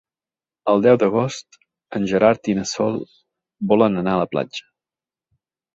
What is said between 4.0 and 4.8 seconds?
anar a la platja.